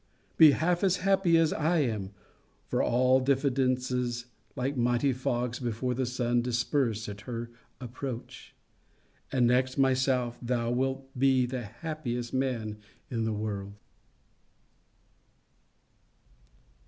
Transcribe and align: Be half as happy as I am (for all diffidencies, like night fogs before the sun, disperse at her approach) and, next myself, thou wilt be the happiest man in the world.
Be 0.35 0.53
half 0.53 0.83
as 0.83 0.97
happy 1.05 1.37
as 1.37 1.53
I 1.53 1.77
am 1.81 2.09
(for 2.65 2.81
all 2.81 3.19
diffidencies, 3.23 4.25
like 4.55 4.75
night 4.75 5.15
fogs 5.15 5.59
before 5.59 5.93
the 5.93 6.07
sun, 6.07 6.41
disperse 6.41 7.07
at 7.07 7.21
her 7.29 7.51
approach) 7.79 8.55
and, 9.31 9.45
next 9.45 9.77
myself, 9.77 10.39
thou 10.41 10.71
wilt 10.71 11.05
be 11.19 11.45
the 11.45 11.61
happiest 11.65 12.33
man 12.33 12.79
in 13.11 13.25
the 13.25 13.31
world. 13.33 13.73